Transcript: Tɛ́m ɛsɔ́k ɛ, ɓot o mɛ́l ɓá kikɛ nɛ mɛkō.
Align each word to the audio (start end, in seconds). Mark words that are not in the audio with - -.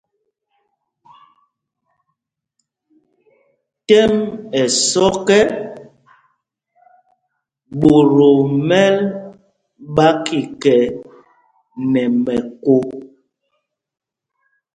Tɛ́m 3.87 4.13
ɛsɔ́k 4.61 5.27
ɛ, 5.39 5.41
ɓot 7.79 8.11
o 8.25 8.27
mɛ́l 8.67 8.95
ɓá 9.95 10.07
kikɛ 10.25 10.75
nɛ 11.91 12.01
mɛkō. 12.25 12.75